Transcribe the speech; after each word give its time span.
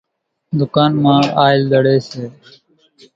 ۮُڪانَ 0.59 0.91
مان 1.03 1.21
ٿِي 1.23 1.29
آئل 1.43 1.61
زڙيَ 1.71 1.97
سي۔ 2.09 2.23